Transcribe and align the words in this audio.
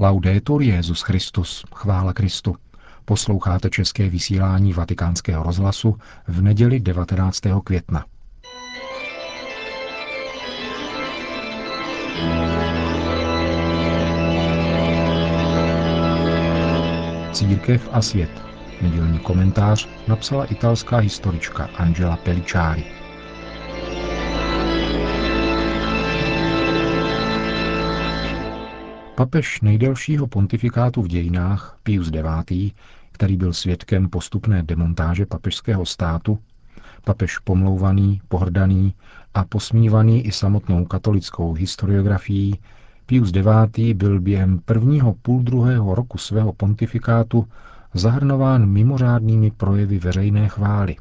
Laudetur 0.00 0.62
Jezus 0.62 1.02
Christus, 1.02 1.64
chvála 1.74 2.12
Kristu. 2.12 2.56
Posloucháte 3.04 3.70
české 3.70 4.08
vysílání 4.08 4.72
Vatikánského 4.72 5.42
rozhlasu 5.42 5.96
v 6.28 6.42
neděli 6.42 6.80
19. 6.80 7.40
května. 7.64 8.04
Církev 17.32 17.88
a 17.92 18.02
svět. 18.02 18.30
Nedělní 18.82 19.18
komentář 19.18 19.88
napsala 20.08 20.44
italská 20.44 20.96
historička 20.96 21.68
Angela 21.76 22.16
Pellicciari. 22.16 22.97
Papež 29.18 29.60
nejdelšího 29.60 30.26
pontifikátu 30.26 31.02
v 31.02 31.08
dějinách, 31.08 31.78
Pius 31.82 32.10
IX., 32.12 32.74
který 33.12 33.36
byl 33.36 33.52
svědkem 33.52 34.08
postupné 34.08 34.62
demontáže 34.62 35.26
papežského 35.26 35.86
státu, 35.86 36.38
papež 37.04 37.38
pomlouvaný, 37.38 38.20
pohrdaný 38.28 38.94
a 39.34 39.44
posmívaný 39.44 40.26
i 40.26 40.32
samotnou 40.32 40.84
katolickou 40.84 41.52
historiografií, 41.52 42.58
Pius 43.06 43.32
IX. 43.34 43.94
byl 43.94 44.20
během 44.20 44.58
prvního 44.58 45.14
půl 45.14 45.42
druhého 45.42 45.94
roku 45.94 46.18
svého 46.18 46.52
pontifikátu 46.52 47.48
zahrnován 47.94 48.66
mimořádnými 48.66 49.50
projevy 49.50 49.98
veřejné 49.98 50.48
chvály. 50.48 50.96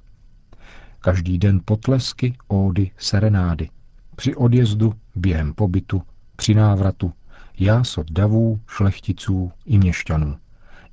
Každý 1.00 1.38
den 1.38 1.62
potlesky, 1.66 2.34
ódy, 2.48 2.92
serenády. 2.98 3.70
Při 4.16 4.36
odjezdu, 4.36 4.94
během 5.16 5.54
pobytu, 5.54 6.02
při 6.36 6.54
návratu, 6.54 7.14
jásot 7.60 8.12
davů, 8.12 8.60
šlechticů 8.68 9.52
i 9.66 9.78
měšťanů. 9.78 10.38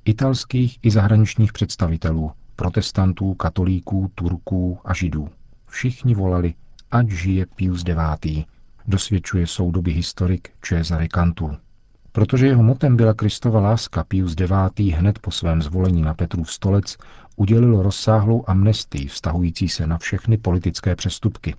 Italských 0.05 0.79
i 0.81 0.91
zahraničních 0.91 1.53
představitelů, 1.53 2.31
protestantů, 2.55 3.33
katolíků, 3.33 4.11
Turků 4.15 4.79
a 4.85 4.93
Židů. 4.93 5.29
Všichni 5.67 6.15
volali, 6.15 6.53
ať 6.91 7.09
žije 7.09 7.45
Pius 7.55 7.83
IX. 7.87 8.45
Dosvědčuje 8.87 9.47
soudoby 9.47 9.91
historik 9.91 10.49
Cesare 10.61 11.07
Cantu. 11.07 11.51
Protože 12.11 12.47
jeho 12.47 12.63
motem 12.63 12.95
byla 12.97 13.13
Kristova 13.13 13.59
láska, 13.59 14.03
Pius 14.03 14.35
IX. 14.39 14.95
hned 14.95 15.19
po 15.19 15.31
svém 15.31 15.61
zvolení 15.61 16.01
na 16.01 16.13
Petrův 16.13 16.51
stolec 16.51 16.97
udělil 17.35 17.81
rozsáhlou 17.81 18.43
amnestii 18.47 19.07
vztahující 19.07 19.69
se 19.69 19.87
na 19.87 19.97
všechny 19.97 20.37
politické 20.37 20.95
přestupky. 20.95 21.55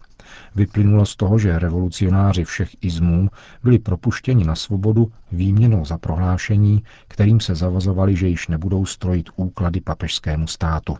Vyplynulo 0.54 1.06
z 1.06 1.16
toho, 1.16 1.38
že 1.38 1.58
revolucionáři 1.58 2.44
všech 2.44 2.76
izmů 2.80 3.28
byli 3.62 3.78
propuštěni 3.78 4.44
na 4.44 4.54
svobodu 4.54 5.12
výměnou 5.32 5.84
za 5.84 5.98
prohlášení, 5.98 6.82
kterým 7.08 7.40
se 7.40 7.54
zavazovali, 7.54 8.16
že 8.16 8.28
již 8.28 8.48
nebudou 8.48 8.86
strojit 8.86 9.30
úklady 9.36 9.80
papežskému 9.80 10.46
státu. 10.46 10.96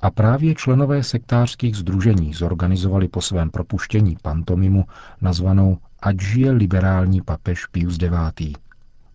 A 0.00 0.10
právě 0.10 0.54
členové 0.54 1.02
sektářských 1.02 1.76
združení 1.76 2.34
zorganizovali 2.34 3.08
po 3.08 3.20
svém 3.20 3.50
propuštění 3.50 4.16
pantomimu 4.22 4.84
nazvanou 5.20 5.78
Ať 6.00 6.20
žije 6.20 6.50
liberální 6.50 7.20
papež 7.22 7.66
Pius 7.66 7.98
IX. 8.02 8.58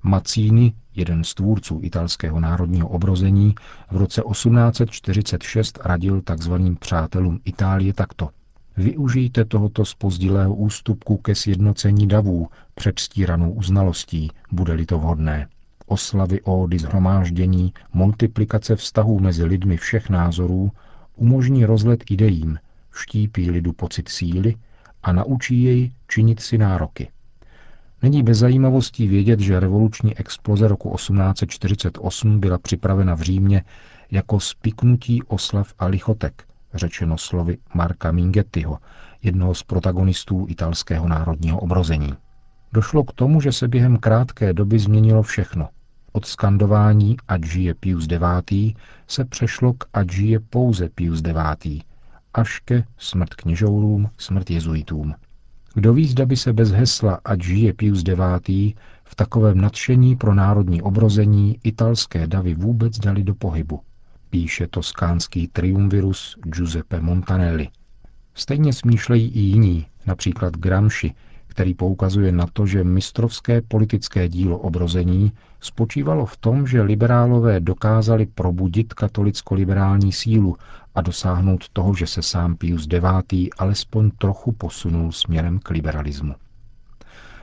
Mazzini, 0.04 0.74
jeden 0.96 1.24
z 1.24 1.34
tvůrců 1.34 1.80
italského 1.84 2.40
národního 2.40 2.88
obrození, 2.88 3.56
v 3.92 3.98
roce 3.98 4.22
1846 4.32 5.80
radil 5.86 6.22
tzv. 6.22 6.54
přátelům 6.80 7.40
Itálie 7.46 7.94
takto. 7.94 8.30
Využijte 8.78 9.46
tohoto 9.46 9.86
spozdilého 9.86 10.56
ústupku 10.56 11.18
ke 11.18 11.36
sjednocení 11.36 12.08
davů 12.08 12.48
před 12.76 13.00
stíranou 13.00 13.52
uznalostí, 13.52 14.32
bude-li 14.52 14.86
to 14.86 15.00
vhodné. 15.00 15.48
Oslavy 15.86 16.42
ódy 16.42 16.80
zhromáždění, 16.80 17.74
multiplikace 17.94 18.76
vztahů 18.76 19.20
mezi 19.20 19.44
lidmi 19.44 19.78
všech 19.78 20.10
názorů 20.10 20.72
umožní 21.16 21.66
rozlet 21.66 22.04
idejím, 22.12 22.60
vštípí 22.90 23.52
lidu 23.52 23.74
pocit 23.74 24.10
síly 24.10 24.56
a 25.04 25.12
naučí 25.12 25.64
jej 25.64 25.92
činit 26.08 26.40
si 26.40 26.58
nároky. 26.58 27.12
Není 28.02 28.24
bez 28.24 28.38
zajímavostí 28.38 29.08
vědět, 29.08 29.40
že 29.40 29.60
revoluční 29.60 30.18
exploze 30.18 30.68
roku 30.68 30.96
1848 30.96 32.40
byla 32.40 32.58
připravena 32.58 33.16
v 33.16 33.22
Římě 33.22 33.64
jako 34.12 34.40
spiknutí 34.40 35.24
oslav 35.24 35.74
a 35.80 35.86
lichotek, 35.86 36.44
řečeno 36.74 37.18
slovy 37.18 37.58
Marka 37.74 38.12
Mingettiho, 38.12 38.78
jednoho 39.24 39.54
z 39.56 39.64
protagonistů 39.64 40.46
italského 40.50 41.08
národního 41.08 41.60
obrození. 41.60 42.14
Došlo 42.74 43.04
k 43.04 43.14
tomu, 43.14 43.42
že 43.42 43.52
se 43.52 43.68
během 43.68 43.98
krátké 43.98 44.54
doby 44.54 44.80
změnilo 44.80 45.24
všechno. 45.24 45.70
Od 46.12 46.26
skandování 46.26 47.18
ať 47.28 47.44
žije 47.44 47.74
Pius 47.74 48.08
IX. 48.12 48.78
se 49.08 49.26
přešlo 49.26 49.74
k 49.74 49.86
ať 49.94 50.12
žije 50.12 50.40
pouze 50.40 50.90
Pius 50.90 51.22
IX. 51.26 51.84
až 52.34 52.60
ke 52.60 52.84
smrt 52.98 53.34
kněžourům, 53.34 54.10
smrt 54.18 54.50
jezuitům. 54.50 55.16
Kdo 55.74 55.94
ví, 55.94 56.08
zda 56.08 56.26
by 56.26 56.38
se 56.38 56.54
bez 56.54 56.72
hesla 56.72 57.20
ať 57.26 57.44
žije 57.44 57.74
Pius 57.74 58.04
IX. 58.08 58.74
v 59.04 59.16
takovém 59.16 59.62
nadšení 59.62 60.16
pro 60.16 60.34
národní 60.34 60.82
obrození 60.82 61.60
italské 61.64 62.28
davy 62.28 62.56
vůbec 62.56 63.00
dali 63.00 63.24
do 63.24 63.36
pohybu, 63.36 63.80
píše 64.32 64.68
toskánský 64.68 65.48
triumvirus 65.48 66.38
Giuseppe 66.44 67.02
Montanelli. 67.02 67.68
Stejně 68.34 68.74
smýšlejí 68.74 69.28
i 69.30 69.40
jiní, 69.40 69.86
například 70.06 70.58
Gramsci, 70.58 71.14
který 71.48 71.74
poukazuje 71.74 72.32
na 72.32 72.46
to, 72.54 72.66
že 72.66 72.84
mistrovské 72.84 73.62
politické 73.62 74.30
dílo 74.30 74.58
obrození 74.58 75.32
spočívalo 75.60 76.26
v 76.26 76.38
tom, 76.38 76.68
že 76.68 76.82
liberálové 76.82 77.60
dokázali 77.60 78.26
probudit 78.26 78.94
katolicko-liberální 78.94 80.12
sílu 80.12 80.58
a 80.96 81.02
dosáhnout 81.02 81.70
toho, 81.70 81.94
že 81.94 82.08
se 82.08 82.22
sám 82.22 82.56
Pius 82.56 82.88
IX. 82.94 83.50
alespoň 83.58 84.12
trochu 84.18 84.52
posunul 84.52 85.12
směrem 85.12 85.60
k 85.60 85.70
liberalismu. 85.70 86.36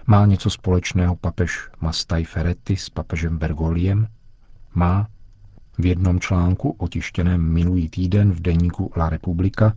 Má 0.07 0.27
něco 0.27 0.51
společného 0.51 1.17
papež 1.17 1.69
Mastaj 1.81 2.25
Ferretti 2.25 2.77
s 2.77 2.91
papežem 2.91 3.39
Bergoliem? 3.39 4.07
Má. 4.75 5.07
V 5.79 5.87
jednom 5.87 6.21
článku, 6.21 6.75
otištěném 6.79 7.53
minulý 7.53 7.89
týden 7.89 8.33
v 8.33 8.41
deníku 8.41 8.93
La 8.97 9.09
Repubblica, 9.09 9.73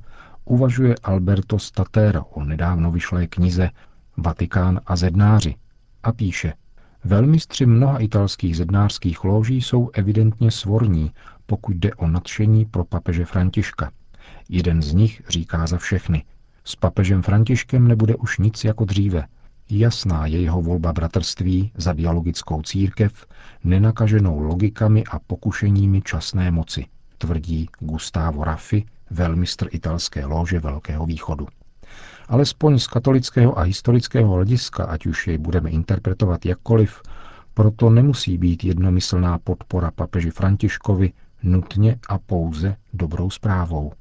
uvažuje 0.45 0.95
Alberto 1.03 1.59
Statero 1.59 2.25
o 2.25 2.43
nedávno 2.43 2.91
vyšlé 2.91 3.27
knize 3.27 3.69
Vatikán 4.17 4.79
a 4.85 4.95
zednáři 4.95 5.55
a 6.03 6.11
píše, 6.11 6.53
Velmistři 7.03 7.65
mnoha 7.65 7.97
italských 7.99 8.57
zednářských 8.57 9.23
loží 9.23 9.61
jsou 9.61 9.89
evidentně 9.93 10.51
svorní, 10.51 11.11
pokud 11.45 11.75
jde 11.75 11.93
o 11.93 12.07
nadšení 12.07 12.65
pro 12.65 12.83
papeže 12.85 13.25
Františka. 13.25 13.91
Jeden 14.49 14.81
z 14.81 14.93
nich 14.93 15.21
říká 15.29 15.67
za 15.67 15.77
všechny. 15.77 16.23
S 16.63 16.75
papežem 16.75 17.21
Františkem 17.21 17.87
nebude 17.87 18.15
už 18.15 18.37
nic 18.37 18.63
jako 18.63 18.85
dříve. 18.85 19.23
Jasná 19.73 20.25
je 20.27 20.41
jeho 20.41 20.61
volba 20.61 20.93
bratrství 20.93 21.71
za 21.75 21.93
dialogickou 21.93 22.61
církev, 22.61 23.25
nenakaženou 23.63 24.39
logikami 24.39 25.03
a 25.05 25.19
pokušeními 25.19 26.01
časné 26.01 26.51
moci, 26.51 26.85
tvrdí 27.17 27.69
Gustavo 27.79 28.43
Raffi, 28.43 28.85
velmistr 29.09 29.67
italské 29.71 30.25
lože 30.25 30.59
Velkého 30.59 31.05
východu. 31.05 31.47
Alespoň 32.27 32.79
z 32.79 32.87
katolického 32.87 33.59
a 33.59 33.61
historického 33.61 34.33
hlediska, 34.33 34.83
ať 34.83 35.05
už 35.05 35.27
jej 35.27 35.37
budeme 35.37 35.69
interpretovat 35.69 36.45
jakkoliv, 36.45 37.01
proto 37.53 37.89
nemusí 37.89 38.37
být 38.37 38.63
jednomyslná 38.63 39.39
podpora 39.39 39.91
papeži 39.91 40.31
Františkovi 40.31 41.13
nutně 41.43 41.99
a 42.09 42.17
pouze 42.17 42.75
dobrou 42.93 43.29
zprávou. 43.29 43.91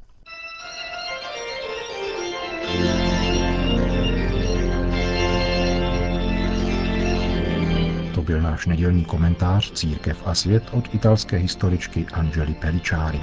Byl 8.31 8.41
náš 8.41 8.67
nedělní 8.67 9.05
komentář 9.05 9.73
Církev 9.73 10.23
a 10.25 10.35
svět 10.35 10.63
od 10.73 10.95
italské 10.95 11.37
historičky 11.37 12.07
Angeli 12.13 12.55
Pellicciari. 12.55 13.21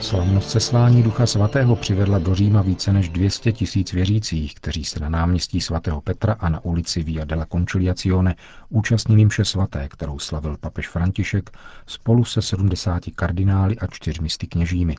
Slavnost 0.00 0.50
seslání 0.50 1.02
Ducha 1.02 1.26
Svatého 1.26 1.76
přivedla 1.76 2.18
do 2.18 2.34
Říma 2.34 2.62
více 2.62 2.92
než 2.92 3.08
200 3.08 3.52
tisíc 3.52 3.92
věřících, 3.92 4.54
kteří 4.54 4.84
se 4.84 5.00
na 5.00 5.08
náměstí 5.08 5.60
svatého 5.60 6.00
Petra 6.00 6.32
a 6.32 6.48
na 6.48 6.64
ulici 6.64 7.02
Via 7.02 7.24
della 7.24 7.46
Conciliazione 7.52 8.34
účastnili 8.68 9.24
mše 9.24 9.44
svaté, 9.44 9.88
kterou 9.88 10.18
slavil 10.18 10.56
papež 10.60 10.88
František 10.88 11.50
spolu 11.86 12.24
se 12.24 12.42
70 12.42 13.02
kardinály 13.14 13.78
a 13.78 13.86
čtyřmi 13.86 14.28
kněžími. 14.48 14.96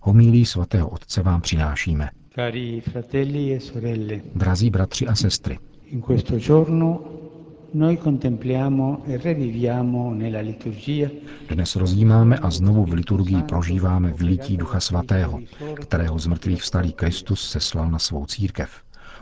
Homílí 0.00 0.46
svatého 0.46 0.88
otce 0.88 1.22
vám 1.22 1.40
přinášíme. 1.40 2.10
Cari 2.34 2.80
fratelli 2.80 3.54
e 3.54 3.60
sorelle. 3.60 4.20
Drazí 4.34 4.70
bratři 4.70 5.06
a 5.06 5.14
sestry. 5.14 5.58
In 5.86 6.02
questo 6.02 6.38
giorno 6.38 7.00
Dnes 11.48 11.76
rozjímáme 11.76 12.38
a 12.38 12.50
znovu 12.50 12.84
v 12.84 12.92
liturgii 12.92 13.42
prožíváme 13.42 14.12
vylití 14.12 14.56
Ducha 14.56 14.80
Svatého, 14.80 15.40
kterého 15.80 16.18
z 16.18 16.26
mrtvých 16.26 16.62
vstalý 16.62 16.92
Kristus 16.92 17.50
seslal 17.50 17.90
na 17.90 17.98
svou 17.98 18.26
církev. 18.26 18.70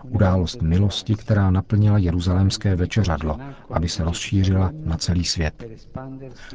Událost 0.09 0.63
milosti, 0.63 1.15
která 1.15 1.51
naplnila 1.51 1.99
jeruzalémské 1.99 2.77
večeřadlo, 2.77 3.39
aby 3.71 3.89
se 3.89 4.05
rozšířila 4.05 4.71
na 4.85 4.97
celý 4.97 5.25
svět. 5.25 5.65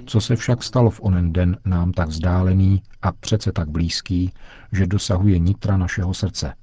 Co 0.06 0.22
se 0.22 0.36
však 0.36 0.63
stalo 0.63 0.90
v 0.90 1.00
onen 1.04 1.34
den 1.34 1.57
nám 1.66 1.92
tak 1.92 2.10
vzdálený 2.10 2.84
a 3.01 3.12
přece 3.12 3.51
tak 3.51 3.69
blízký, 3.69 4.34
že 4.72 4.88
dosahuje 4.88 5.40
nitra 5.40 5.78
našeho 5.78 6.13
srdce. 6.13 6.54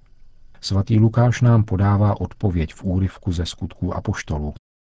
Svatý 0.60 0.98
Lukáš 0.98 1.40
nám 1.40 1.64
podává 1.64 2.20
odpověď 2.20 2.74
v 2.74 2.84
úryvku 2.84 3.32
ze 3.32 3.46
skutků 3.46 3.94
apoštolů. 3.94 4.54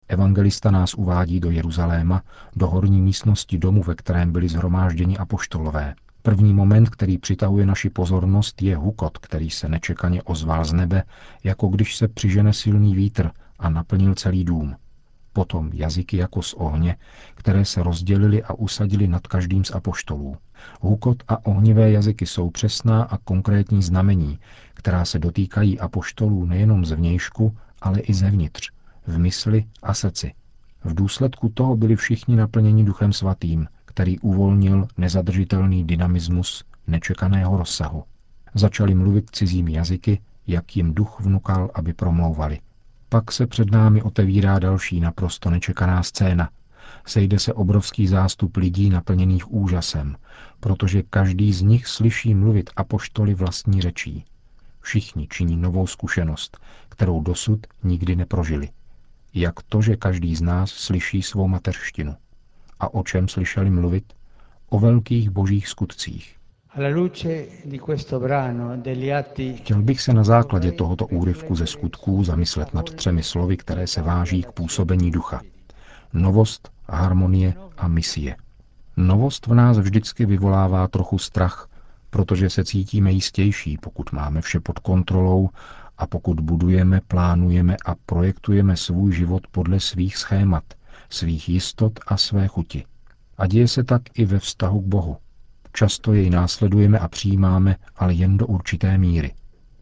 Evangelista 0.09 0.71
nás 0.71 0.95
uvádí 0.95 1.41
do 1.41 1.51
Jeruzaléma, 1.51 2.23
do 2.57 2.67
horní 2.67 3.01
místnosti 3.01 3.59
domu, 3.59 3.83
ve 3.83 3.95
kterém 3.95 4.33
byli 4.33 4.49
zhromážděni 4.49 5.19
apoštolové. 5.19 5.95
První 6.23 6.55
moment, 6.55 6.91
který 6.91 7.19
přitahuje 7.19 7.67
naši 7.67 7.91
pozornost, 7.91 8.63
je 8.63 8.77
hukot, 8.77 9.19
který 9.19 9.51
se 9.51 9.69
nečekaně 9.69 10.23
ozval 10.23 10.65
z 10.65 10.73
nebe, 10.73 11.03
jako 11.45 11.69
když 11.69 11.97
se 11.97 12.09
přižene 12.09 12.53
silný 12.53 12.95
vítr 12.95 13.31
a 13.59 13.71
naplnil 13.71 14.15
celý 14.15 14.45
dům. 14.45 14.77
Potom 15.33 15.71
jazyky 15.73 16.17
jako 16.17 16.43
z 16.43 16.55
ohně, 16.55 16.97
které 17.35 17.65
se 17.65 17.83
rozdělily 17.83 18.43
a 18.43 18.55
usadili 18.55 19.09
nad 19.09 19.27
každým 19.27 19.65
z 19.65 19.71
apoštolů. 19.71 20.37
Hukot 20.81 21.23
a 21.29 21.47
ohnivé 21.47 21.91
jazyky 21.91 22.27
jsou 22.27 22.51
přesná 22.51 23.03
a 23.03 23.19
konkrétní 23.19 23.83
znamení, 23.83 24.39
která 24.75 25.05
se 25.05 25.19
dotýkají 25.19 25.81
apoštolů 25.81 26.45
nejenom 26.45 26.85
zevnějšku, 26.85 27.57
ale 27.83 28.01
i 28.01 28.15
zevnitř, 28.15 28.71
v 29.07 29.19
mysli 29.19 29.65
a 29.83 29.95
srdci. 29.95 30.33
V 30.85 30.95
důsledku 30.95 31.49
toho 31.49 31.77
byli 31.77 31.97
všichni 31.97 32.37
naplněni 32.37 32.85
Duchem 32.85 33.13
Svatým, 33.13 33.67
který 33.91 34.19
uvolnil 34.19 34.89
nezadržitelný 34.99 35.85
dynamismus 35.85 36.65
nečekaného 36.87 37.57
rozsahu. 37.57 38.05
Začali 38.55 38.95
mluvit 38.95 39.31
cizími 39.31 39.73
jazyky, 39.73 40.21
jak 40.47 40.77
jim 40.77 40.95
duch 40.95 41.21
vnukal, 41.21 41.71
aby 41.75 41.93
promlouvali. 41.93 42.61
Pak 43.09 43.33
se 43.33 43.47
před 43.47 43.71
námi 43.71 44.03
otevírá 44.03 44.59
další 44.59 45.01
naprosto 45.01 45.51
nečekaná 45.51 46.03
scéna. 46.03 46.51
Sejde 47.07 47.39
se 47.39 47.53
obrovský 47.53 48.07
zástup 48.07 48.57
lidí 48.57 48.91
naplněných 48.91 49.53
úžasem, 49.53 50.17
protože 50.61 51.03
každý 51.03 51.53
z 51.53 51.63
nich 51.63 51.87
slyší 51.87 52.35
mluvit 52.35 52.71
apoštoli 52.77 53.35
vlastní 53.35 53.81
řečí. 53.81 54.25
Všichni 54.81 55.27
činí 55.31 55.57
novou 55.57 55.87
zkušenost, 55.87 56.59
kterou 56.89 57.21
dosud 57.23 57.67
nikdy 57.83 58.17
neprožili. 58.17 58.69
Jak 59.35 59.63
to, 59.63 59.83
že 59.83 59.97
každý 59.97 60.37
z 60.37 60.43
nás 60.43 60.71
slyší 60.71 61.23
svou 61.23 61.49
mateřštinu. 61.49 62.17
A 62.81 62.95
o 62.95 63.03
čem 63.03 63.29
slyšeli 63.29 63.71
mluvit? 63.71 64.13
O 64.69 64.79
velkých 64.79 65.31
božích 65.31 65.69
skutcích. 65.69 66.37
Chtěl 69.57 69.83
bych 69.83 70.01
se 70.01 70.13
na 70.13 70.25
základě 70.25 70.73
tohoto 70.73 71.07
úryvku 71.07 71.55
ze 71.55 71.67
skutků 71.67 72.25
zamyslet 72.25 72.75
nad 72.75 72.95
třemi 72.95 73.23
slovy, 73.23 73.57
které 73.57 73.87
se 73.87 74.03
váží 74.03 74.43
k 74.43 74.53
působení 74.53 75.11
ducha. 75.11 75.41
Novost, 76.13 76.71
harmonie 76.89 77.55
a 77.77 77.89
misie. 77.89 78.37
Novost 78.97 79.47
v 79.47 79.55
nás 79.55 79.79
vždycky 79.79 80.27
vyvolává 80.27 80.89
trochu 80.89 81.19
strach, 81.19 81.69
protože 82.11 82.51
se 82.51 82.65
cítíme 82.65 83.13
jistější, 83.13 83.79
pokud 83.79 84.13
máme 84.13 84.41
vše 84.41 84.61
pod 84.61 84.79
kontrolou 84.79 85.49
a 85.99 86.07
pokud 86.07 86.41
budujeme, 86.41 87.01
plánujeme 87.09 87.77
a 87.85 87.95
projektujeme 88.07 88.77
svůj 88.77 89.13
život 89.13 89.47
podle 89.51 89.81
svých 89.81 90.17
schémat, 90.17 90.65
svých 91.11 91.49
jistot 91.49 92.01
a 92.07 92.17
své 92.17 92.49
chuti. 92.49 92.85
A 93.39 93.47
děje 93.47 93.69
se 93.69 93.85
tak 93.85 94.03
i 94.15 94.25
ve 94.25 94.39
vztahu 94.39 94.81
k 94.81 94.85
Bohu. 94.85 95.17
Často 95.73 96.13
jej 96.13 96.31
následujeme 96.31 96.99
a 96.99 97.09
přijímáme, 97.09 97.77
ale 97.97 98.15
jen 98.15 98.37
do 98.37 98.47
určité 98.47 98.99
míry. 98.99 99.35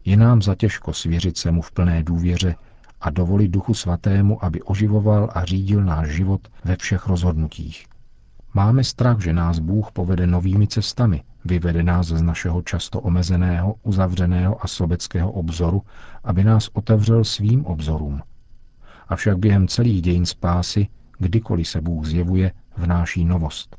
Je 0.05 0.17
nám 0.17 0.43
zatěžko 0.43 0.93
svěřit 0.93 1.39
se 1.39 1.51
mu 1.51 1.63
v 1.63 1.73
plné 1.73 2.03
důvěře 2.03 2.55
a 3.01 3.11
dovolit 3.11 3.49
Duchu 3.49 3.75
Svatému, 3.75 4.45
aby 4.45 4.63
oživoval 4.63 5.31
a 5.35 5.45
řídil 5.45 5.85
náš 5.85 6.09
život 6.09 6.49
ve 6.65 6.77
všech 6.77 7.07
rozhodnutích. 7.07 7.87
Máme 8.55 8.85
strach, 8.85 9.21
že 9.21 9.33
nás 9.33 9.59
Bůh 9.59 9.93
povede 9.93 10.27
novými 10.27 10.67
cestami, 10.67 11.23
vyvede 11.45 11.83
nás 11.83 12.07
z 12.07 12.23
našeho 12.23 12.63
často 12.63 13.01
omezeného, 13.01 13.75
uzavřeného 13.83 14.65
a 14.65 14.69
sobeckého 14.69 15.33
obzoru, 15.33 15.83
aby 16.25 16.45
nás 16.45 16.69
otevřel 16.73 17.25
svým 17.25 17.67
obzorům. 17.67 18.23
Avšak 19.09 19.39
během 19.39 19.69
celých 19.69 20.03
dějin 20.03 20.27
spásy, 20.27 20.89
kdykoliv 21.19 21.69
se 21.69 21.81
Bůh 21.81 22.07
zjevuje, 22.07 22.53
vnáší 22.77 23.25
novost. 23.25 23.77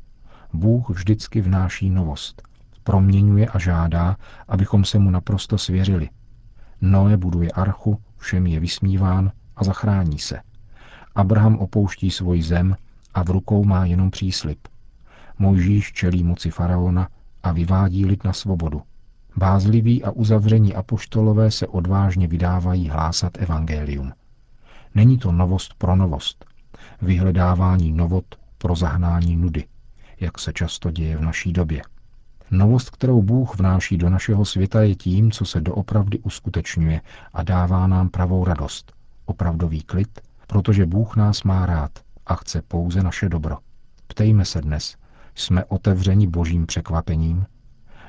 Bůh 0.52 0.90
vždycky 0.90 1.40
vnáší 1.40 1.90
novost. 1.90 2.42
Proměňuje 2.84 3.46
a 3.46 3.58
žádá, 3.58 4.16
abychom 4.48 4.84
se 4.84 4.98
mu 4.98 5.10
naprosto 5.10 5.58
svěřili. 5.58 6.08
Noé 6.80 7.16
buduje 7.16 7.50
archu, 7.50 8.00
všem 8.16 8.46
je 8.46 8.60
vysmíván 8.60 9.32
a 9.56 9.64
zachrání 9.64 10.18
se. 10.18 10.40
Abraham 11.14 11.56
opouští 11.56 12.10
svoji 12.10 12.42
zem 12.42 12.76
a 13.14 13.22
v 13.22 13.30
rukou 13.30 13.64
má 13.64 13.84
jenom 13.84 14.10
příslip. 14.10 14.68
Mojžíš 15.38 15.92
čelí 15.92 16.22
moci 16.22 16.50
faraona 16.50 17.08
a 17.42 17.52
vyvádí 17.52 18.06
lid 18.06 18.24
na 18.24 18.32
svobodu. 18.32 18.82
Bázliví 19.36 20.04
a 20.04 20.10
uzavření 20.10 20.74
apoštolové 20.74 21.50
se 21.50 21.66
odvážně 21.66 22.26
vydávají 22.26 22.88
hlásat 22.88 23.38
evangelium. 23.38 24.12
Není 24.94 25.18
to 25.18 25.32
novost 25.32 25.74
pro 25.74 25.96
novost, 25.96 26.44
vyhledávání 27.02 27.92
novot 27.92 28.24
pro 28.58 28.76
zahnání 28.76 29.36
nudy, 29.36 29.64
jak 30.20 30.38
se 30.38 30.52
často 30.52 30.90
děje 30.90 31.16
v 31.16 31.22
naší 31.22 31.52
době. 31.52 31.82
Novost, 32.50 32.90
kterou 32.90 33.22
Bůh 33.22 33.58
vnáší 33.58 33.96
do 33.96 34.10
našeho 34.10 34.44
světa, 34.44 34.82
je 34.82 34.94
tím, 34.94 35.30
co 35.30 35.44
se 35.44 35.60
doopravdy 35.60 36.18
uskutečňuje 36.18 37.00
a 37.32 37.42
dává 37.42 37.86
nám 37.86 38.08
pravou 38.08 38.44
radost, 38.44 38.92
opravdový 39.26 39.82
klid, 39.82 40.20
protože 40.46 40.86
Bůh 40.86 41.16
nás 41.16 41.42
má 41.42 41.66
rád 41.66 41.90
a 42.26 42.34
chce 42.34 42.62
pouze 42.62 43.02
naše 43.02 43.28
dobro. 43.28 43.58
Ptejme 44.06 44.44
se 44.44 44.60
dnes, 44.60 44.96
jsme 45.34 45.64
otevřeni 45.64 46.26
božím 46.26 46.66
překvapením, 46.66 47.46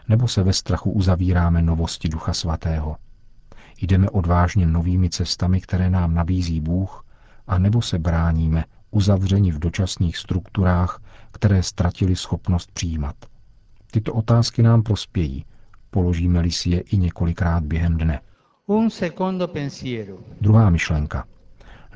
nebo 0.07 0.27
se 0.27 0.43
ve 0.43 0.53
strachu 0.53 0.91
uzavíráme 0.91 1.61
novosti 1.61 2.09
Ducha 2.09 2.33
Svatého. 2.33 2.97
Jdeme 3.81 4.09
odvážně 4.09 4.65
novými 4.65 5.09
cestami, 5.09 5.61
které 5.61 5.89
nám 5.89 6.13
nabízí 6.13 6.61
Bůh, 6.61 7.05
a 7.51 7.57
nebo 7.57 7.81
se 7.81 7.99
bráníme 7.99 8.65
uzavřeni 8.91 9.51
v 9.51 9.59
dočasných 9.59 10.17
strukturách, 10.17 11.01
které 11.31 11.63
ztratili 11.63 12.15
schopnost 12.15 12.71
přijímat. 12.71 13.15
Tyto 13.91 14.13
otázky 14.13 14.63
nám 14.63 14.83
prospějí, 14.83 15.45
položíme-li 15.89 16.51
si 16.51 16.69
je 16.69 16.79
i 16.81 16.97
několikrát 16.97 17.63
během 17.63 17.97
dne. 17.97 18.19
Druhá 20.41 20.69
myšlenka. 20.69 21.25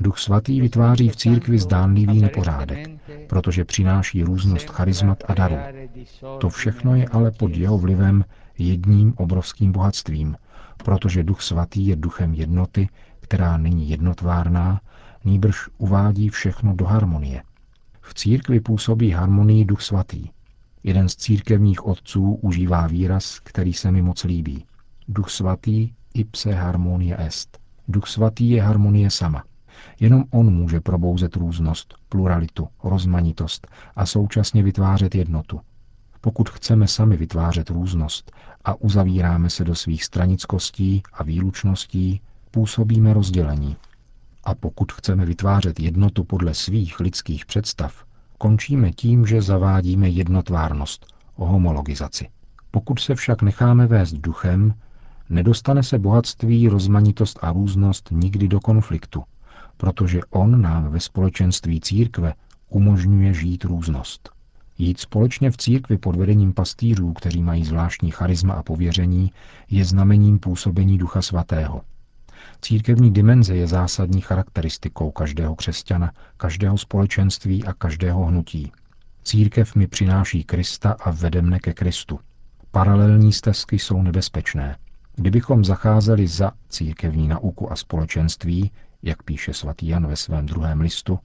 Duch 0.00 0.18
svatý 0.18 0.60
vytváří 0.60 1.08
v 1.08 1.16
církvi 1.16 1.58
zdánlivý 1.58 2.20
nepořádek, 2.20 2.88
protože 3.28 3.64
přináší 3.64 4.22
různost 4.22 4.70
charizmat 4.70 5.24
a 5.28 5.34
darů. 5.34 5.56
To 6.40 6.48
všechno 6.48 6.94
je 6.94 7.08
ale 7.08 7.30
pod 7.30 7.56
jeho 7.56 7.78
vlivem 7.78 8.24
jedním 8.58 9.14
obrovským 9.16 9.72
bohatstvím, 9.72 10.36
protože 10.84 11.24
Duch 11.24 11.42
svatý 11.42 11.86
je 11.86 11.96
duchem 11.96 12.34
jednoty, 12.34 12.88
která 13.20 13.56
není 13.56 13.88
jednotvárná, 13.90 14.80
nýbrž 15.26 15.68
uvádí 15.78 16.28
všechno 16.28 16.74
do 16.76 16.84
harmonie. 16.84 17.42
V 18.00 18.14
církvi 18.14 18.60
působí 18.60 19.10
harmonii 19.10 19.64
Duch 19.64 19.82
svatý. 19.82 20.28
Jeden 20.82 21.08
z 21.08 21.16
církevních 21.16 21.86
otců 21.86 22.34
užívá 22.34 22.86
výraz, 22.86 23.40
který 23.40 23.72
se 23.72 23.92
mi 23.92 24.02
moc 24.02 24.24
líbí. 24.24 24.64
Duch 25.08 25.30
svatý 25.30 25.90
ipse 26.14 26.52
harmonia 26.52 27.16
est. 27.16 27.58
Duch 27.88 28.06
svatý 28.06 28.50
je 28.50 28.62
harmonie 28.62 29.10
sama. 29.10 29.44
Jenom 30.00 30.24
on 30.30 30.54
může 30.54 30.80
probouzet 30.80 31.36
různost, 31.36 31.94
pluralitu, 32.08 32.68
rozmanitost 32.84 33.66
a 33.96 34.06
současně 34.06 34.62
vytvářet 34.62 35.14
jednotu. 35.14 35.60
Pokud 36.20 36.50
chceme 36.50 36.88
sami 36.88 37.16
vytvářet 37.16 37.70
různost 37.70 38.32
a 38.64 38.74
uzavíráme 38.74 39.50
se 39.50 39.64
do 39.64 39.74
svých 39.74 40.04
stranickostí 40.04 41.02
a 41.12 41.22
výlučností, 41.22 42.20
působíme 42.50 43.14
rozdělení. 43.14 43.76
A 44.46 44.54
pokud 44.54 44.92
chceme 44.92 45.24
vytvářet 45.24 45.80
jednotu 45.80 46.24
podle 46.24 46.54
svých 46.54 47.00
lidských 47.00 47.46
představ, 47.46 48.04
končíme 48.38 48.90
tím, 48.92 49.26
že 49.26 49.42
zavádíme 49.42 50.08
jednotvárnost, 50.08 51.06
homologizaci. 51.34 52.28
Pokud 52.70 52.98
se 52.98 53.14
však 53.14 53.42
necháme 53.42 53.86
vést 53.86 54.12
duchem, 54.12 54.74
nedostane 55.30 55.82
se 55.82 55.98
bohatství, 55.98 56.68
rozmanitost 56.68 57.38
a 57.42 57.52
různost 57.52 58.08
nikdy 58.10 58.48
do 58.48 58.60
konfliktu, 58.60 59.22
protože 59.76 60.20
on 60.30 60.62
nám 60.62 60.90
ve 60.90 61.00
společenství 61.00 61.80
církve 61.80 62.34
umožňuje 62.68 63.34
žít 63.34 63.64
různost. 63.64 64.30
Jít 64.78 65.00
společně 65.00 65.50
v 65.50 65.56
církvi 65.56 65.98
pod 65.98 66.16
vedením 66.16 66.52
pastýřů, 66.52 67.12
kteří 67.12 67.42
mají 67.42 67.64
zvláštní 67.64 68.10
charisma 68.10 68.54
a 68.54 68.62
pověření, 68.62 69.32
je 69.70 69.84
znamením 69.84 70.38
působení 70.38 70.98
Ducha 70.98 71.22
Svatého. 71.22 71.82
Církevní 72.62 73.12
dimenze 73.12 73.56
je 73.56 73.66
zásadní 73.66 74.20
charakteristikou 74.20 75.10
každého 75.10 75.54
křesťana, 75.54 76.12
každého 76.36 76.78
společenství 76.78 77.64
a 77.64 77.72
každého 77.72 78.24
hnutí. 78.24 78.72
Církev 79.24 79.74
mi 79.74 79.86
přináší 79.86 80.44
Krista 80.44 80.96
a 81.00 81.10
vede 81.10 81.42
mne 81.42 81.58
ke 81.58 81.74
Kristu. 81.74 82.20
Paralelní 82.70 83.32
stezky 83.32 83.78
jsou 83.78 84.02
nebezpečné. 84.02 84.76
Kdybychom 85.14 85.64
zacházeli 85.64 86.26
za 86.26 86.52
církevní 86.68 87.28
nauku 87.28 87.72
a 87.72 87.76
společenství, 87.76 88.70
jak 89.02 89.22
píše 89.22 89.54
svatý 89.54 89.88
Jan 89.88 90.06
ve 90.06 90.16
svém 90.16 90.46
druhém 90.46 90.80
listu, 90.80 91.18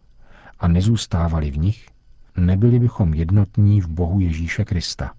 a 0.59 0.67
nezůstávali 0.67 1.51
v 1.51 1.57
nich, 1.57 1.89
nebyli 2.37 2.79
bychom 2.79 3.13
jednotní 3.13 3.81
v 3.81 3.87
Bohu 3.87 4.19
Ježíše 4.19 4.65
Krista. 4.65 5.13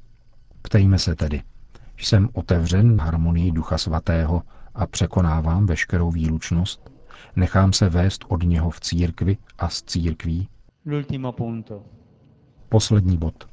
Ptejme 0.63 0.99
se 0.99 1.15
tedy, 1.15 1.43
jsem 1.99 2.29
otevřen 2.33 3.01
harmonii 3.01 3.53
Ducha 3.53 3.79
Svatého 3.79 4.43
a 4.75 4.87
překonávám 4.87 5.67
veškerou 5.67 6.11
výlučnost? 6.11 6.93
Nechám 7.37 7.73
se 7.73 7.88
vést 7.88 8.25
od 8.29 8.43
něho 8.43 8.71
v 8.71 8.81
církvi 8.81 9.37
a 9.59 9.69
z 9.69 9.83
církví? 9.83 10.49
Poslední 12.69 13.17
bod. 13.19 13.49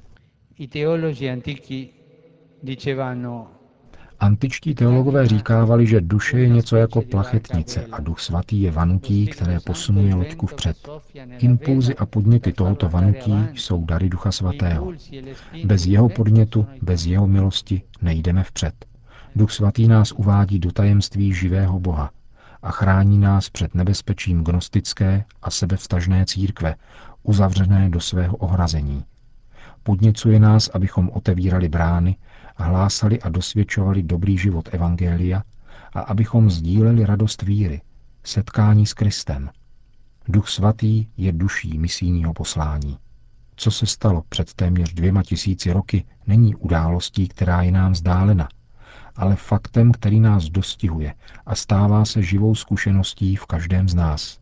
Antičtí 4.20 4.76
teologové 4.76 5.28
říkávali, 5.28 5.88
že 5.88 6.02
duše 6.02 6.40
je 6.40 6.50
něco 6.50 6.76
jako 6.76 7.02
plachetnice 7.02 7.86
a 7.92 8.02
duch 8.02 8.20
svatý 8.20 8.62
je 8.62 8.72
vanutí, 8.72 9.28
které 9.28 9.60
posunuje 9.60 10.16
loďku 10.16 10.48
vpřed. 10.48 10.90
Impulzy 11.38 11.96
a 11.96 12.06
podněty 12.06 12.54
tohoto 12.54 12.90
vanutí 12.90 13.34
jsou 13.54 13.86
dary 13.86 14.10
ducha 14.10 14.32
svatého. 14.32 14.94
Bez 15.66 15.86
jeho 15.86 16.10
podnětu, 16.10 16.68
bez 16.82 17.06
jeho 17.06 17.28
milosti 17.28 17.82
nejdeme 18.02 18.44
vpřed. 18.44 18.89
Duch 19.36 19.52
svatý 19.52 19.88
nás 19.88 20.12
uvádí 20.12 20.60
do 20.60 20.72
tajemství 20.72 21.34
živého 21.34 21.80
Boha 21.80 22.12
a 22.62 22.72
chrání 22.72 23.18
nás 23.18 23.50
před 23.50 23.76
nebezpečím 23.76 24.44
gnostické 24.44 25.26
a 25.42 25.52
sebevstažné 25.52 26.26
církve, 26.26 26.76
uzavřené 27.24 27.90
do 27.90 28.00
svého 28.00 28.38
ohrazení. 28.38 29.06
Podněcuje 29.84 30.40
nás, 30.40 30.70
abychom 30.74 31.10
otevírali 31.10 31.70
brány 31.70 32.16
hlásali 32.56 33.22
a 33.22 33.30
dosvědčovali 33.30 34.04
dobrý 34.04 34.38
život 34.38 34.70
Evangelia 34.72 35.44
a 35.94 36.00
abychom 36.00 36.50
sdíleli 36.50 37.06
radost 37.06 37.42
víry, 37.42 37.82
setkání 38.24 38.86
s 38.86 38.94
Kristem. 38.94 39.50
Duch 40.28 40.50
svatý 40.50 41.08
je 41.18 41.32
duší 41.32 41.78
misijního 41.78 42.34
poslání. 42.34 42.98
Co 43.56 43.72
se 43.72 43.86
stalo 43.86 44.24
před 44.30 44.54
téměř 44.54 44.94
dvěma 44.94 45.24
tisíci 45.24 45.72
roky, 45.72 46.06
není 46.28 46.56
událostí, 46.56 47.28
která 47.28 47.62
je 47.62 47.72
nám 47.72 47.92
vzdálena, 47.92 48.48
ale 49.20 49.36
faktem, 49.36 49.92
který 49.92 50.20
nás 50.20 50.50
dostihuje 50.50 51.14
a 51.46 51.56
stává 51.56 52.06
se 52.06 52.24
živou 52.24 52.56
zkušeností 52.56 53.36
v 53.36 53.46
každém 53.46 53.90
z 53.90 53.96
nás. 53.96 54.40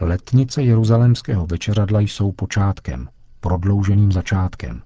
Letnice 0.00 0.62
jeruzalémského 0.62 1.46
večeradla 1.46 2.00
jsou 2.00 2.32
počátkem, 2.32 3.08
prodlouženým 3.40 4.12
začátkem. 4.12 4.82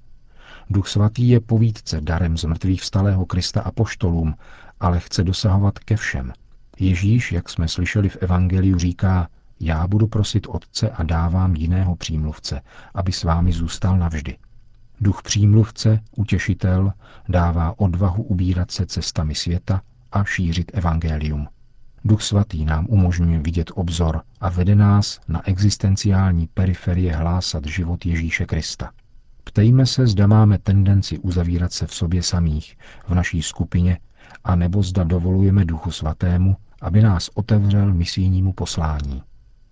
Duch 0.70 0.88
svatý 0.88 1.28
je 1.28 1.40
povídce 1.40 2.00
darem 2.00 2.38
z 2.38 2.44
mrtvých 2.44 2.82
vstalého 2.82 3.26
Krista 3.26 3.60
a 3.60 3.70
poštolům, 3.70 4.34
ale 4.80 5.00
chce 5.00 5.24
dosahovat 5.24 5.78
ke 5.78 5.96
všem. 5.96 6.32
Ježíš, 6.78 7.32
jak 7.32 7.48
jsme 7.48 7.68
slyšeli 7.68 8.08
v 8.08 8.16
Evangeliu, 8.16 8.78
říká, 8.78 9.28
já 9.60 9.86
budu 9.86 10.06
prosit 10.06 10.46
Otce 10.48 10.90
a 10.90 11.02
dávám 11.02 11.56
jiného 11.56 11.96
přímluvce, 11.96 12.60
aby 12.94 13.12
s 13.12 13.24
vámi 13.24 13.52
zůstal 13.52 13.98
navždy. 13.98 14.36
Duch 15.00 15.22
přímluvce, 15.22 16.00
utěšitel, 16.16 16.92
dává 17.28 17.78
odvahu 17.78 18.22
ubírat 18.22 18.70
se 18.70 18.86
cestami 18.86 19.34
světa 19.34 19.80
a 20.12 20.24
šířit 20.24 20.70
evangelium. 20.74 21.48
Duch 22.04 22.22
svatý 22.22 22.64
nám 22.64 22.86
umožňuje 22.88 23.38
vidět 23.38 23.70
obzor 23.74 24.22
a 24.40 24.48
vede 24.48 24.74
nás 24.74 25.20
na 25.28 25.48
existenciální 25.48 26.48
periferie 26.54 27.16
hlásat 27.16 27.66
život 27.66 28.06
Ježíše 28.06 28.46
Krista. 28.46 28.90
Ptejme 29.44 29.86
se, 29.86 30.06
zda 30.06 30.26
máme 30.26 30.58
tendenci 30.58 31.18
uzavírat 31.18 31.72
se 31.72 31.86
v 31.86 31.94
sobě 31.94 32.22
samých, 32.22 32.78
v 33.08 33.14
naší 33.14 33.42
skupině, 33.42 33.98
a 34.44 34.56
nebo 34.56 34.82
zda 34.82 35.04
dovolujeme 35.04 35.64
Duchu 35.64 35.90
Svatému, 35.90 36.56
aby 36.80 37.02
nás 37.02 37.30
otevřel 37.34 37.94
misijnímu 37.94 38.52
poslání. 38.52 39.22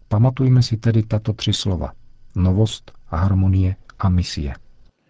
Pamatujme 0.08 0.62
si 0.62 0.76
tedy 0.76 1.02
tato 1.02 1.32
tři 1.32 1.52
slova. 1.52 1.92
Novost, 2.34 2.92
harmonie 3.06 3.76
a 3.98 4.08
misie. 4.08 4.54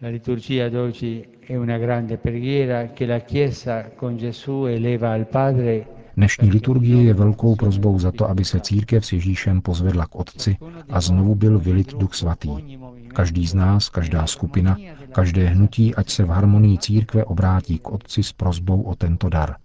La 0.03 0.09
liturgia 0.09 0.67
d'oggi 0.67 1.25
è 1.39 1.55
una 1.55 1.77
grande 1.77 2.17
preghiera 2.17 2.91
che 2.91 3.05
la 3.05 3.19
Chiesa 3.19 3.91
con 3.95 4.17
Gesù 4.17 4.65
eleva 4.65 5.11
al 5.11 5.27
Padre 5.27 5.87
Dnešní 6.15 6.51
liturgie 6.51 7.03
je 7.03 7.13
velkou 7.13 7.55
prozbou 7.55 7.99
za 7.99 8.11
to, 8.11 8.29
aby 8.29 8.45
se 8.45 8.59
církev 8.59 9.05
s 9.05 9.11
Ježíšem 9.11 9.61
pozvedla 9.61 10.05
k 10.05 10.15
Otci 10.15 10.57
a 10.89 11.01
znovu 11.01 11.35
byl 11.35 11.59
vylit 11.59 11.93
Duch 11.95 12.13
Svatý. 12.13 12.49
Každý 13.07 13.47
z 13.47 13.53
nás, 13.53 13.89
každá 13.89 14.27
skupina, 14.27 14.77
každé 15.11 15.47
hnutí, 15.47 15.95
ať 15.95 16.09
se 16.09 16.23
v 16.23 16.29
harmonii 16.29 16.77
církve 16.77 17.23
obrátí 17.25 17.79
k 17.79 17.91
Otci 17.91 18.23
s 18.23 18.33
prozbou 18.33 18.81
o 18.81 18.95
tento 18.95 19.29
dar. 19.29 19.55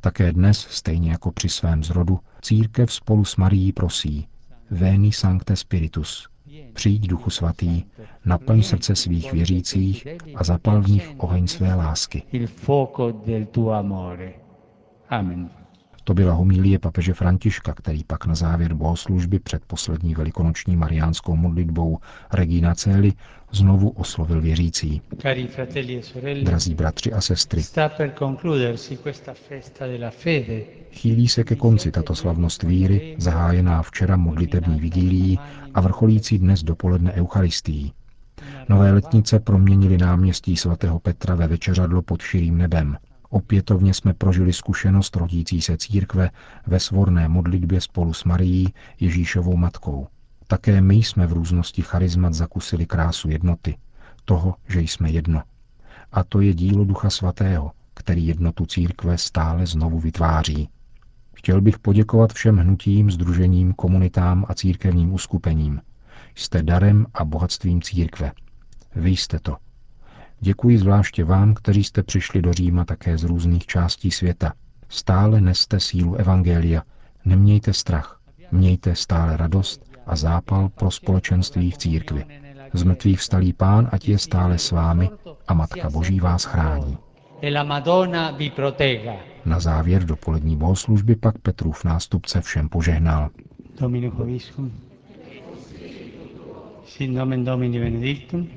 Také 0.00 0.32
dnes, 0.32 0.66
stejně 0.70 1.10
jako 1.10 1.32
při 1.32 1.48
svém 1.48 1.84
zrodu, 1.84 2.18
církev 2.40 2.92
spolu 2.92 3.24
s 3.24 3.36
Marií 3.36 3.72
prosí 3.72 4.26
Veni 4.70 5.12
Sancte 5.12 5.56
Spiritus, 5.56 6.31
přijď 6.72 7.06
Duchu 7.06 7.30
Svatý, 7.30 7.84
naplň 8.24 8.62
srdce 8.62 8.96
svých 8.96 9.32
věřících 9.32 10.06
a 10.34 10.44
zapal 10.44 10.82
v 10.82 10.88
nich 10.88 11.14
oheň 11.16 11.46
své 11.46 11.74
lásky. 11.74 12.22
Amen. 15.08 15.61
To 16.04 16.14
byla 16.14 16.32
homílie 16.32 16.78
papeže 16.78 17.14
Františka, 17.14 17.74
který 17.74 18.04
pak 18.04 18.26
na 18.26 18.34
závěr 18.34 18.74
bohoslužby 18.74 19.38
před 19.38 19.62
poslední 19.66 20.14
velikonoční 20.14 20.76
mariánskou 20.76 21.36
modlitbou 21.36 21.98
Regina 22.32 22.74
Celi 22.74 23.12
znovu 23.52 23.88
oslovil 23.90 24.40
věřící. 24.40 25.02
E 25.24 26.44
Drazí 26.44 26.74
bratři 26.74 27.12
a 27.12 27.20
sestry, 27.20 27.62
chýlí 30.90 31.28
se 31.28 31.44
ke 31.44 31.56
konci 31.56 31.90
tato 31.90 32.14
slavnost 32.14 32.62
víry, 32.62 33.16
zahájená 33.18 33.82
včera 33.82 34.16
modlitební 34.16 34.80
vigílií 34.80 35.38
a 35.74 35.80
vrcholící 35.80 36.38
dnes 36.38 36.62
dopoledne 36.62 37.12
Eucharistií. 37.12 37.92
Nové 38.68 38.92
letnice 38.92 39.40
proměnili 39.40 39.98
náměstí 39.98 40.56
svatého 40.56 40.98
Petra 40.98 41.34
ve 41.34 41.46
večeřadlo 41.46 42.02
pod 42.02 42.22
širým 42.22 42.58
nebem– 42.58 42.96
Opětovně 43.32 43.94
jsme 43.94 44.14
prožili 44.14 44.52
zkušenost 44.52 45.16
rodící 45.16 45.62
se 45.62 45.76
církve 45.76 46.30
ve 46.66 46.80
svorné 46.80 47.28
modlitbě 47.28 47.80
spolu 47.80 48.12
s 48.12 48.24
Marií, 48.24 48.74
Ježíšovou 49.00 49.56
matkou. 49.56 50.06
Také 50.46 50.80
my 50.80 50.94
jsme 50.94 51.26
v 51.26 51.32
různosti 51.32 51.82
charizmat 51.82 52.34
zakusili 52.34 52.86
krásu 52.86 53.28
jednoty, 53.28 53.76
toho, 54.24 54.54
že 54.68 54.80
jsme 54.80 55.10
jedno. 55.10 55.42
A 56.12 56.24
to 56.24 56.40
je 56.40 56.54
dílo 56.54 56.84
Ducha 56.84 57.10
Svatého, 57.10 57.72
který 57.94 58.26
jednotu 58.26 58.66
církve 58.66 59.18
stále 59.18 59.66
znovu 59.66 60.00
vytváří. 60.00 60.68
Chtěl 61.34 61.60
bych 61.60 61.78
poděkovat 61.78 62.32
všem 62.32 62.56
hnutím, 62.56 63.10
združením, 63.10 63.72
komunitám 63.72 64.44
a 64.48 64.54
církevním 64.54 65.12
uskupením. 65.12 65.80
Jste 66.34 66.62
darem 66.62 67.06
a 67.14 67.24
bohatstvím 67.24 67.82
církve. 67.82 68.32
Vy 68.94 69.10
jste 69.10 69.38
to, 69.38 69.56
Děkuji 70.44 70.78
zvláště 70.78 71.24
vám, 71.24 71.54
kteří 71.54 71.84
jste 71.84 72.02
přišli 72.02 72.42
do 72.42 72.52
Říma 72.52 72.84
také 72.84 73.18
z 73.18 73.24
různých 73.24 73.66
částí 73.66 74.10
světa. 74.10 74.52
Stále 74.88 75.40
neste 75.40 75.80
sílu 75.80 76.14
Evangelia, 76.14 76.82
nemějte 77.24 77.72
strach, 77.72 78.20
mějte 78.52 78.94
stále 78.94 79.36
radost 79.36 79.90
a 80.06 80.16
zápal 80.16 80.68
pro 80.68 80.90
společenství 80.90 81.70
v 81.70 81.78
církvi. 81.78 82.24
Z 82.72 82.82
mrtvých 82.82 83.20
vstalý 83.20 83.52
pán, 83.52 83.88
ať 83.92 84.08
je 84.08 84.18
stále 84.18 84.58
s 84.58 84.70
vámi 84.70 85.10
a 85.48 85.54
Matka 85.54 85.90
Boží 85.90 86.20
vás 86.20 86.44
chrání. 86.44 86.98
Na 89.44 89.60
závěr 89.60 90.04
dopolední 90.04 90.56
bohoslužby 90.56 91.16
pak 91.16 91.38
Petrův 91.38 91.84
nástupce 91.84 92.40
všem 92.40 92.68
požehnal. 92.68 93.30
Domino 93.80 94.12
Sin 96.86 97.14
nomen 97.14 97.44
Domini 97.44 97.80
benedictum, 97.80 98.48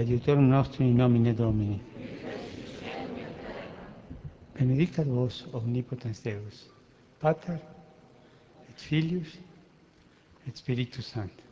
aiutorium 0.00 0.48
nostrum 0.48 0.86
in 0.88 0.96
nomine 0.96 1.34
Domini. 1.34 1.80
Benedicat 4.58 5.06
vos 5.06 5.46
omnipotens 5.52 6.22
Deus, 6.22 6.70
Pater 7.20 7.58
et 8.68 8.80
Filius 8.80 9.38
et 10.46 10.56
Spiritus 10.56 11.06
Sanctus. 11.06 11.44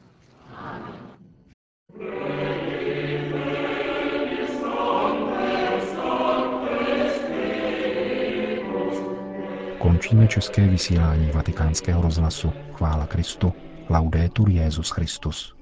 Končíme 9.78 10.28
české 10.28 10.68
vysílání 10.68 11.30
vatikánského 11.30 12.02
rozhlasu. 12.02 12.52
Chvála 12.72 13.06
Kristu. 13.06 13.52
Laudetur 13.90 14.50
Jezus 14.50 14.90
Christus. 14.90 15.57